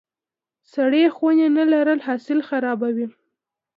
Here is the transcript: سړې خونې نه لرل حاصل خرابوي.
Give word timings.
سړې 0.73 1.03
خونې 1.15 1.47
نه 1.57 1.63
لرل 1.73 1.99
حاصل 2.07 2.39
خرابوي. 2.49 3.07